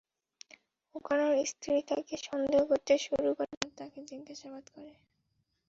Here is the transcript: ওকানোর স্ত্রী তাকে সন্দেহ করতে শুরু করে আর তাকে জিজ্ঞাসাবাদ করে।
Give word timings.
ওকানোর 0.95 1.33
স্ত্রী 1.45 1.73
তাকে 1.89 2.15
সন্দেহ 2.27 2.61
করতে 2.69 2.93
শুরু 3.05 3.29
করে 3.37 3.53
আর 3.57 3.71
তাকে 3.79 3.99
জিজ্ঞাসাবাদ 4.09 4.65
করে। 4.75 4.93